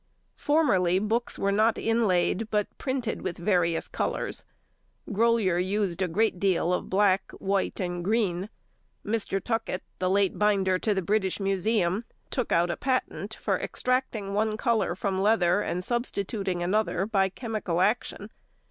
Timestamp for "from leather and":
14.95-15.83